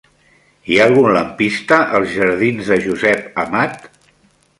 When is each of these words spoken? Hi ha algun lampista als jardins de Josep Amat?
Hi 0.69 0.77
ha 0.77 0.85
algun 0.91 1.09
lampista 1.17 1.77
als 1.99 2.09
jardins 2.15 2.71
de 2.73 2.79
Josep 2.87 3.39
Amat? 3.45 3.87